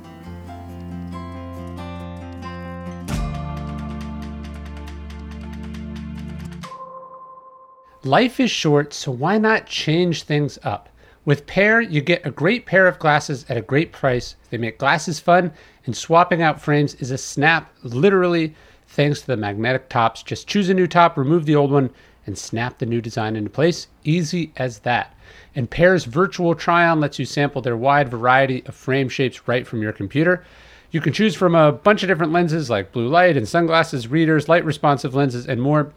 Life 8.04 8.40
is 8.40 8.50
short, 8.50 8.94
so 8.94 9.12
why 9.12 9.38
not 9.38 9.68
change 9.68 10.24
things 10.24 10.58
up? 10.64 10.90
With 11.24 11.46
Pair, 11.46 11.82
you 11.82 12.02
get 12.02 12.26
a 12.26 12.32
great 12.32 12.66
pair 12.66 12.88
of 12.88 12.98
glasses 12.98 13.46
at 13.48 13.58
a 13.58 13.62
great 13.62 13.92
price. 13.92 14.36
They 14.50 14.58
make 14.58 14.80
glasses 14.80 15.20
fun, 15.20 15.52
and 15.86 15.96
swapping 15.96 16.42
out 16.42 16.60
frames 16.60 16.96
is 16.96 17.12
a 17.12 17.18
snap, 17.18 17.72
literally, 17.84 18.56
thanks 18.88 19.22
to 19.22 19.28
the 19.28 19.38
magnetic 19.38 19.88
tops. 19.88 20.24
Just 20.24 20.48
choose 20.48 20.70
a 20.70 20.74
new 20.74 20.88
top, 20.88 21.18
remove 21.18 21.46
the 21.46 21.56
old 21.56 21.70
one, 21.70 21.92
and 22.26 22.36
snap 22.36 22.80
the 22.80 22.88
new 22.88 23.02
design 23.02 23.36
into 23.36 23.52
place. 23.52 23.86
Easy 24.04 24.52
as 24.58 24.80
that. 24.80 25.16
And 25.54 25.70
Pair's 25.70 26.06
virtual 26.06 26.56
try 26.56 26.88
on 26.88 27.00
lets 27.00 27.20
you 27.20 27.26
sample 27.26 27.62
their 27.62 27.78
wide 27.78 28.10
variety 28.10 28.64
of 28.66 28.74
frame 28.74 29.08
shapes 29.08 29.48
right 29.48 29.68
from 29.68 29.84
your 29.84 29.94
computer. 29.94 30.44
You 30.90 31.02
can 31.02 31.14
choose 31.14 31.36
from 31.36 31.54
a 31.54 31.72
bunch 31.72 32.02
of 32.02 32.08
different 32.08 32.34
lenses 32.34 32.70
like 32.70 32.92
blue 32.92 33.08
light 33.08 33.38
and 33.38 33.48
sunglasses, 33.48 34.08
readers, 34.08 34.50
light 34.50 34.66
responsive 34.66 35.14
lenses, 35.14 35.46
and 35.46 35.62
more. 35.62 35.94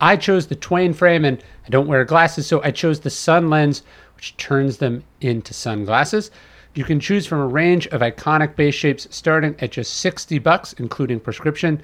I 0.00 0.16
chose 0.16 0.48
the 0.48 0.56
Twain 0.56 0.92
frame 0.92 1.24
and 1.24 1.42
I 1.66 1.70
don't 1.70 1.86
wear 1.86 2.04
glasses, 2.04 2.46
so 2.46 2.62
I 2.62 2.72
chose 2.72 3.00
the 3.00 3.10
Sun 3.10 3.48
lens, 3.48 3.82
which 4.16 4.36
turns 4.36 4.78
them 4.78 5.04
into 5.20 5.54
sunglasses. 5.54 6.30
You 6.74 6.84
can 6.84 6.98
choose 6.98 7.26
from 7.26 7.38
a 7.38 7.46
range 7.46 7.86
of 7.88 8.00
iconic 8.00 8.56
base 8.56 8.74
shapes 8.74 9.06
starting 9.10 9.54
at 9.60 9.72
just 9.72 9.94
60 9.94 10.38
bucks, 10.40 10.72
including 10.74 11.20
prescription. 11.20 11.80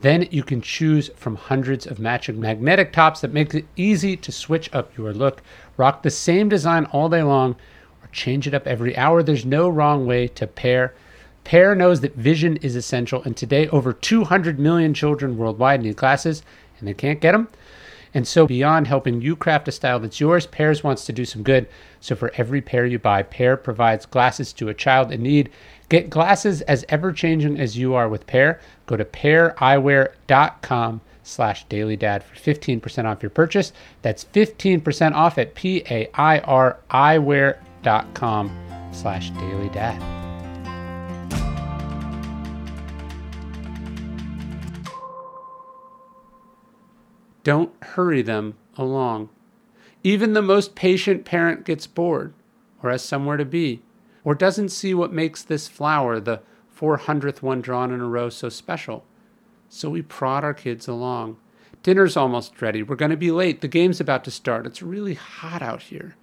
Then 0.00 0.26
you 0.32 0.42
can 0.42 0.60
choose 0.60 1.10
from 1.14 1.36
hundreds 1.36 1.86
of 1.86 2.00
matching 2.00 2.40
magnetic 2.40 2.92
tops 2.92 3.20
that 3.20 3.32
make 3.32 3.54
it 3.54 3.66
easy 3.76 4.16
to 4.16 4.32
switch 4.32 4.68
up 4.74 4.96
your 4.98 5.12
look. 5.12 5.42
Rock 5.76 6.02
the 6.02 6.10
same 6.10 6.48
design 6.48 6.86
all 6.86 7.08
day 7.08 7.22
long 7.22 7.52
or 8.02 8.08
change 8.10 8.48
it 8.48 8.54
up 8.54 8.66
every 8.66 8.96
hour. 8.96 9.22
There's 9.22 9.46
no 9.46 9.68
wrong 9.68 10.06
way 10.06 10.26
to 10.28 10.46
pair. 10.48 10.94
Pair 11.44 11.76
knows 11.76 12.00
that 12.00 12.16
vision 12.16 12.56
is 12.58 12.76
essential, 12.76 13.22
and 13.22 13.36
today 13.36 13.68
over 13.68 13.92
200 13.92 14.58
million 14.58 14.92
children 14.92 15.36
worldwide 15.36 15.82
need 15.82 15.96
glasses 15.96 16.42
and 16.78 16.88
they 16.88 16.94
can't 16.94 17.20
get 17.20 17.32
them. 17.32 17.48
And 18.14 18.28
so, 18.28 18.46
beyond 18.46 18.86
helping 18.86 19.22
you 19.22 19.36
craft 19.36 19.68
a 19.68 19.72
style 19.72 19.98
that's 19.98 20.20
yours, 20.20 20.46
Pairs 20.46 20.84
wants 20.84 21.06
to 21.06 21.12
do 21.12 21.24
some 21.24 21.42
good. 21.42 21.66
So, 22.00 22.14
for 22.14 22.32
every 22.36 22.60
pair 22.60 22.84
you 22.84 22.98
buy, 22.98 23.22
Pair 23.22 23.56
provides 23.56 24.06
glasses 24.06 24.52
to 24.54 24.68
a 24.68 24.74
child 24.74 25.10
in 25.10 25.22
need. 25.22 25.50
Get 25.88 26.10
glasses 26.10 26.60
as 26.62 26.84
ever 26.88 27.12
changing 27.12 27.58
as 27.58 27.78
you 27.78 27.94
are 27.94 28.08
with 28.08 28.26
Pair. 28.26 28.60
Go 28.86 28.96
to 28.96 29.04
paireyewear.com 29.04 31.00
slash 31.22 31.66
dailydad 31.68 32.22
for 32.22 32.34
15% 32.34 33.04
off 33.04 33.22
your 33.22 33.30
purchase. 33.30 33.72
That's 34.02 34.24
15% 34.24 35.12
off 35.12 35.38
at 35.38 35.54
P-A-I-R 35.54 36.78
eyewear.com 36.90 38.90
slash 38.92 39.30
dailydad. 39.32 40.21
Don't 47.44 47.72
hurry 47.82 48.22
them 48.22 48.54
along. 48.76 49.28
Even 50.02 50.32
the 50.32 50.42
most 50.42 50.74
patient 50.74 51.24
parent 51.24 51.64
gets 51.64 51.86
bored, 51.86 52.34
or 52.82 52.90
has 52.90 53.02
somewhere 53.02 53.36
to 53.36 53.44
be, 53.44 53.82
or 54.24 54.34
doesn't 54.34 54.70
see 54.70 54.94
what 54.94 55.12
makes 55.12 55.42
this 55.42 55.68
flower, 55.68 56.20
the 56.20 56.40
400th 56.76 57.42
one 57.42 57.60
drawn 57.60 57.92
in 57.92 58.00
a 58.00 58.08
row, 58.08 58.28
so 58.28 58.48
special. 58.48 59.04
So 59.68 59.90
we 59.90 60.02
prod 60.02 60.44
our 60.44 60.54
kids 60.54 60.88
along. 60.88 61.36
Dinner's 61.82 62.16
almost 62.16 62.60
ready. 62.60 62.82
We're 62.82 62.96
going 62.96 63.10
to 63.10 63.16
be 63.16 63.30
late. 63.30 63.60
The 63.60 63.68
game's 63.68 64.00
about 64.00 64.24
to 64.24 64.30
start. 64.30 64.66
It's 64.66 64.82
really 64.82 65.14
hot 65.14 65.62
out 65.62 65.82
here. 65.82 66.16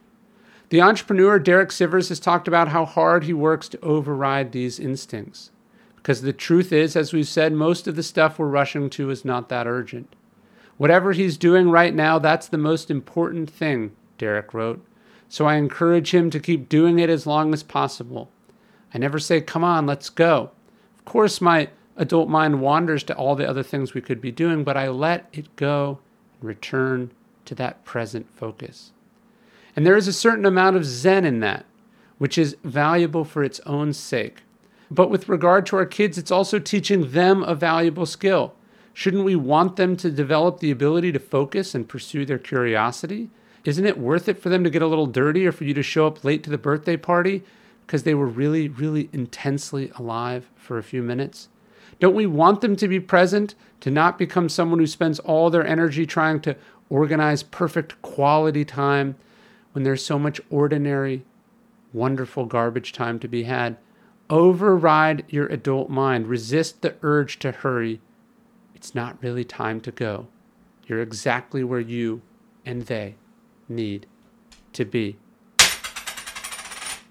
The 0.69 0.81
entrepreneur 0.81 1.39
Derek 1.39 1.69
Sivers 1.69 2.09
has 2.09 2.19
talked 2.19 2.47
about 2.47 2.69
how 2.69 2.85
hard 2.85 3.23
he 3.23 3.33
works 3.33 3.67
to 3.69 3.81
override 3.81 4.51
these 4.51 4.79
instincts. 4.79 5.51
Because 5.95 6.21
the 6.21 6.31
truth 6.31 6.71
is, 6.71 6.95
as 6.95 7.11
we've 7.11 7.27
said, 7.27 7.53
most 7.53 7.87
of 7.87 7.95
the 7.95 8.03
stuff 8.03 8.37
we're 8.37 8.47
rushing 8.47 8.89
to 8.91 9.09
is 9.09 9.25
not 9.25 9.49
that 9.49 9.67
urgent. 9.67 10.15
Whatever 10.79 11.11
he's 11.11 11.37
doing 11.37 11.69
right 11.69 11.93
now, 11.93 12.19
that's 12.19 12.47
the 12.47 12.57
most 12.57 12.89
important 12.89 13.49
thing, 13.49 13.91
Derek 14.17 14.53
wrote. 14.53 14.81
So 15.27 15.45
I 15.45 15.55
encourage 15.55 16.13
him 16.13 16.29
to 16.29 16.39
keep 16.39 16.69
doing 16.69 16.99
it 16.99 17.09
as 17.09 17.27
long 17.27 17.53
as 17.53 17.63
possible. 17.63 18.31
I 18.93 18.97
never 18.97 19.19
say, 19.19 19.41
come 19.41 19.65
on, 19.65 19.85
let's 19.85 20.09
go. 20.09 20.51
Of 20.97 21.03
course, 21.03 21.41
my 21.41 21.67
adult 21.97 22.29
mind 22.29 22.61
wanders 22.61 23.03
to 23.03 23.13
all 23.13 23.35
the 23.35 23.47
other 23.47 23.61
things 23.61 23.93
we 23.93 23.99
could 23.99 24.21
be 24.21 24.31
doing, 24.31 24.63
but 24.63 24.77
I 24.77 24.87
let 24.87 25.27
it 25.33 25.53
go 25.57 25.99
and 26.39 26.47
return 26.47 27.11
to 27.43 27.53
that 27.55 27.83
present 27.83 28.33
focus. 28.33 28.93
And 29.75 29.85
there 29.85 29.97
is 29.97 30.07
a 30.07 30.13
certain 30.13 30.45
amount 30.45 30.77
of 30.77 30.85
zen 30.85 31.25
in 31.25 31.41
that, 31.41 31.65
which 32.19 32.37
is 32.37 32.55
valuable 32.63 33.25
for 33.25 33.43
its 33.43 33.59
own 33.65 33.91
sake. 33.91 34.43
But 34.89 35.09
with 35.09 35.27
regard 35.27 35.65
to 35.65 35.75
our 35.75 35.85
kids, 35.85 36.17
it's 36.17 36.31
also 36.31 36.57
teaching 36.57 37.11
them 37.11 37.43
a 37.43 37.53
valuable 37.53 38.05
skill. 38.05 38.53
Shouldn't 38.99 39.23
we 39.23 39.37
want 39.37 39.77
them 39.77 39.95
to 39.95 40.11
develop 40.11 40.59
the 40.59 40.71
ability 40.71 41.13
to 41.13 41.19
focus 41.19 41.73
and 41.73 41.87
pursue 41.87 42.25
their 42.25 42.37
curiosity? 42.37 43.29
Isn't 43.63 43.85
it 43.85 43.97
worth 43.97 44.27
it 44.27 44.41
for 44.41 44.49
them 44.49 44.61
to 44.65 44.69
get 44.69 44.81
a 44.81 44.87
little 44.87 45.05
dirty 45.05 45.47
or 45.47 45.53
for 45.53 45.63
you 45.63 45.73
to 45.75 45.81
show 45.81 46.05
up 46.05 46.25
late 46.25 46.43
to 46.43 46.49
the 46.49 46.57
birthday 46.57 46.97
party 46.97 47.41
because 47.87 48.03
they 48.03 48.13
were 48.13 48.27
really, 48.27 48.67
really 48.67 49.09
intensely 49.13 49.89
alive 49.95 50.49
for 50.57 50.77
a 50.77 50.83
few 50.83 51.01
minutes? 51.01 51.47
Don't 52.01 52.13
we 52.13 52.25
want 52.25 52.59
them 52.59 52.75
to 52.75 52.89
be 52.89 52.99
present, 52.99 53.55
to 53.79 53.89
not 53.89 54.17
become 54.17 54.49
someone 54.49 54.79
who 54.79 54.85
spends 54.85 55.19
all 55.19 55.49
their 55.49 55.65
energy 55.65 56.05
trying 56.05 56.41
to 56.41 56.57
organize 56.89 57.41
perfect 57.41 58.01
quality 58.01 58.65
time 58.65 59.15
when 59.71 59.85
there's 59.85 60.03
so 60.03 60.19
much 60.19 60.41
ordinary, 60.49 61.23
wonderful 61.93 62.43
garbage 62.45 62.91
time 62.91 63.17
to 63.19 63.29
be 63.29 63.43
had? 63.43 63.77
Override 64.29 65.23
your 65.29 65.47
adult 65.47 65.89
mind. 65.89 66.27
Resist 66.27 66.81
the 66.81 66.95
urge 67.01 67.39
to 67.39 67.53
hurry 67.53 68.01
it's 68.79 68.95
not 68.95 69.21
really 69.21 69.43
time 69.43 69.81
to 69.81 69.91
go. 69.91 70.27
You're 70.87 71.01
exactly 71.01 71.65
where 71.65 71.81
you 71.81 72.21
and 72.65 72.83
they 72.83 73.15
need 73.67 74.07
to 74.71 74.85
be. 74.85 75.17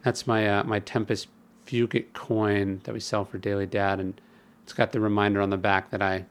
That's 0.03 0.27
my 0.27 0.49
uh, 0.49 0.65
my 0.65 0.81
Tempus 0.81 1.27
Fugit 1.67 2.15
coin 2.15 2.81
that 2.85 2.95
we 2.95 3.01
sell 3.01 3.27
for 3.27 3.37
Daily 3.37 3.67
Dad, 3.67 4.01
and 4.01 4.19
it's 4.63 4.73
got 4.73 4.93
the 4.93 5.01
reminder 5.01 5.43
on 5.43 5.51
the 5.51 5.59
back 5.59 5.91
that 5.91 6.01
I 6.01 6.25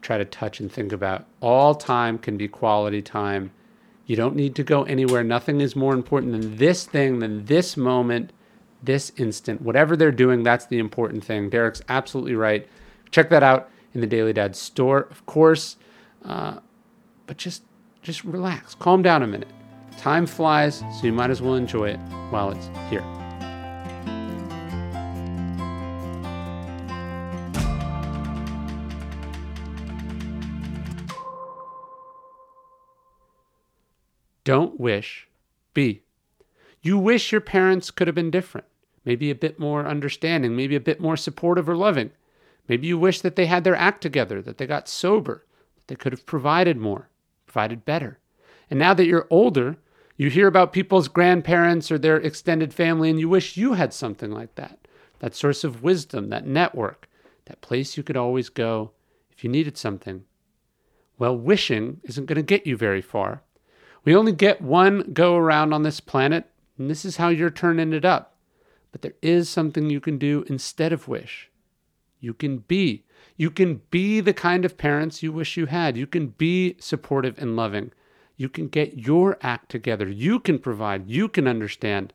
try 0.00 0.18
to 0.18 0.24
touch 0.24 0.58
and 0.58 0.70
think 0.70 0.90
about. 0.90 1.24
All 1.40 1.76
time 1.76 2.18
can 2.18 2.36
be 2.36 2.48
quality 2.48 3.00
time. 3.00 3.52
You 4.06 4.16
don't 4.16 4.34
need 4.34 4.56
to 4.56 4.64
go 4.64 4.82
anywhere. 4.82 5.22
Nothing 5.22 5.60
is 5.60 5.76
more 5.76 5.94
important 5.94 6.32
than 6.32 6.56
this 6.56 6.84
thing, 6.84 7.20
than 7.20 7.44
this 7.44 7.76
moment, 7.76 8.32
this 8.82 9.12
instant. 9.16 9.62
Whatever 9.62 9.96
they're 9.96 10.10
doing, 10.10 10.42
that's 10.42 10.66
the 10.66 10.80
important 10.80 11.24
thing. 11.24 11.50
Derek's 11.50 11.82
absolutely 11.88 12.34
right. 12.34 12.66
Check 13.12 13.30
that 13.30 13.44
out 13.44 13.70
in 13.94 14.00
the 14.00 14.06
Daily 14.06 14.32
Dad 14.32 14.56
store, 14.56 15.08
of 15.10 15.24
course. 15.26 15.76
Uh, 16.24 16.58
but 17.26 17.36
just 17.36 17.62
just 18.02 18.24
relax, 18.24 18.74
calm 18.74 19.02
down 19.02 19.22
a 19.22 19.26
minute. 19.26 19.48
Time 19.98 20.26
flies, 20.26 20.78
so 20.78 21.06
you 21.06 21.12
might 21.12 21.30
as 21.30 21.42
well 21.42 21.54
enjoy 21.54 21.90
it 21.90 21.98
while 22.30 22.50
it's 22.50 22.68
here. 22.88 23.04
Don't 34.44 34.80
wish, 34.80 35.28
be. 35.74 36.04
You 36.80 36.96
wish 36.96 37.32
your 37.32 37.42
parents 37.42 37.90
could 37.90 38.06
have 38.06 38.14
been 38.14 38.30
different, 38.30 38.66
maybe 39.04 39.30
a 39.30 39.34
bit 39.34 39.58
more 39.58 39.86
understanding, 39.86 40.56
maybe 40.56 40.74
a 40.74 40.80
bit 40.80 41.00
more 41.00 41.18
supportive 41.18 41.68
or 41.68 41.76
loving. 41.76 42.12
Maybe 42.68 42.86
you 42.86 42.98
wish 42.98 43.20
that 43.20 43.36
they 43.36 43.46
had 43.46 43.64
their 43.64 43.76
act 43.76 44.02
together, 44.02 44.42
that 44.42 44.58
they 44.58 44.66
got 44.66 44.88
sober, 44.88 45.44
that 45.76 45.88
they 45.88 45.96
could 45.96 46.12
have 46.12 46.26
provided 46.26 46.76
more, 46.76 47.08
provided 47.46 47.84
better. 47.84 48.18
And 48.70 48.78
now 48.78 48.94
that 48.94 49.06
you're 49.06 49.26
older, 49.30 49.76
you 50.16 50.30
hear 50.30 50.46
about 50.46 50.72
people's 50.72 51.08
grandparents 51.08 51.90
or 51.90 51.98
their 51.98 52.16
extended 52.16 52.74
family, 52.74 53.08
and 53.08 53.18
you 53.18 53.28
wish 53.28 53.56
you 53.56 53.74
had 53.74 53.92
something 53.92 54.30
like 54.30 54.54
that 54.56 54.78
that 55.20 55.34
source 55.34 55.64
of 55.64 55.82
wisdom, 55.82 56.28
that 56.28 56.46
network, 56.46 57.08
that 57.46 57.60
place 57.60 57.96
you 57.96 58.04
could 58.04 58.16
always 58.16 58.48
go 58.48 58.92
if 59.32 59.42
you 59.42 59.50
needed 59.50 59.76
something. 59.76 60.24
Well, 61.18 61.36
wishing 61.36 62.00
isn't 62.04 62.26
going 62.26 62.36
to 62.36 62.42
get 62.42 62.68
you 62.68 62.76
very 62.76 63.02
far. 63.02 63.42
We 64.04 64.14
only 64.14 64.30
get 64.30 64.62
one 64.62 65.12
go 65.12 65.34
around 65.36 65.72
on 65.72 65.82
this 65.82 65.98
planet, 65.98 66.44
and 66.78 66.88
this 66.88 67.04
is 67.04 67.16
how 67.16 67.30
your 67.30 67.50
turn 67.50 67.80
ended 67.80 68.04
up 68.04 68.36
But 68.92 69.02
there 69.02 69.14
is 69.22 69.48
something 69.48 69.90
you 69.90 70.00
can 70.00 70.18
do 70.18 70.44
instead 70.48 70.92
of 70.92 71.08
wish. 71.08 71.50
You 72.20 72.34
can 72.34 72.58
be. 72.58 73.04
You 73.36 73.50
can 73.50 73.82
be 73.90 74.20
the 74.20 74.32
kind 74.32 74.64
of 74.64 74.78
parents 74.78 75.22
you 75.22 75.32
wish 75.32 75.56
you 75.56 75.66
had. 75.66 75.96
You 75.96 76.06
can 76.06 76.28
be 76.28 76.76
supportive 76.80 77.38
and 77.38 77.56
loving. 77.56 77.92
You 78.36 78.48
can 78.48 78.68
get 78.68 78.98
your 78.98 79.38
act 79.42 79.70
together. 79.70 80.08
You 80.08 80.40
can 80.40 80.58
provide. 80.58 81.08
You 81.08 81.28
can 81.28 81.46
understand. 81.46 82.12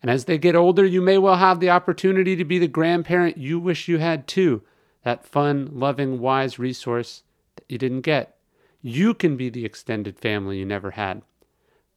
And 0.00 0.10
as 0.10 0.24
they 0.24 0.36
get 0.36 0.56
older, 0.56 0.84
you 0.84 1.00
may 1.00 1.16
well 1.18 1.36
have 1.36 1.60
the 1.60 1.70
opportunity 1.70 2.36
to 2.36 2.44
be 2.44 2.58
the 2.58 2.68
grandparent 2.68 3.38
you 3.38 3.58
wish 3.58 3.88
you 3.88 3.98
had 3.98 4.26
too. 4.26 4.62
That 5.04 5.24
fun, 5.24 5.70
loving, 5.72 6.20
wise 6.20 6.58
resource 6.58 7.22
that 7.56 7.64
you 7.68 7.78
didn't 7.78 8.02
get. 8.02 8.36
You 8.80 9.14
can 9.14 9.36
be 9.36 9.48
the 9.48 9.64
extended 9.64 10.18
family 10.18 10.58
you 10.58 10.64
never 10.64 10.92
had. 10.92 11.22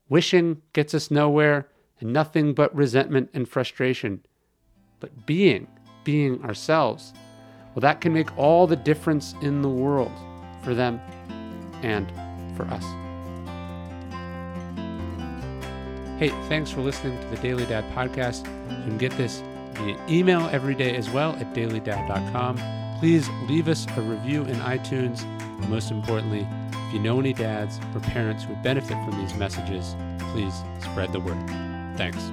Wishing 0.08 0.62
gets 0.74 0.94
us 0.94 1.10
nowhere 1.10 1.68
and 2.00 2.14
nothing 2.14 2.54
but 2.54 2.76
resentment 2.76 3.30
and 3.34 3.50
frustration. 3.50 4.24
But 5.00 5.26
being, 5.26 5.68
being 6.04 6.44
ourselves, 6.44 7.14
well, 7.76 7.82
that 7.82 8.00
can 8.00 8.14
make 8.14 8.36
all 8.38 8.68
the 8.68 8.78
difference 8.78 9.36
in 9.42 9.62
the 9.62 9.70
world 9.70 10.12
for 10.62 10.74
them 10.74 11.02
and 11.84 12.10
for 12.56 12.64
us. 12.68 12.84
Hey, 16.18 16.30
thanks 16.48 16.72
for 16.72 16.80
listening 16.80 17.20
to 17.20 17.28
the 17.28 17.36
Daily 17.42 17.66
Dad 17.66 17.84
podcast. 17.94 18.48
You 18.70 18.84
can 18.84 18.98
get 18.98 19.12
this 19.18 19.44
via 19.74 19.98
email 20.08 20.48
every 20.54 20.74
day 20.74 20.96
as 20.96 21.10
well 21.10 21.36
at 21.36 21.54
dailydad.com. 21.54 22.58
Please 23.00 23.28
leave 23.50 23.68
us 23.68 23.86
a 23.98 24.02
review 24.02 24.44
in 24.44 24.56
iTunes. 24.60 25.24
And 25.42 25.70
most 25.70 25.92
importantly, 25.92 26.48
if 26.72 26.94
you 26.94 27.00
know 27.00 27.20
any 27.20 27.34
dads 27.34 27.82
or 27.94 28.00
parents 28.00 28.46
who 28.46 28.54
would 28.54 28.64
benefit 28.64 28.96
from 29.04 29.20
these 29.20 29.36
messages, 29.36 29.98
please 30.32 30.54
spread 30.80 31.12
the 31.12 31.20
word. 31.20 31.46
Thanks. 31.98 32.32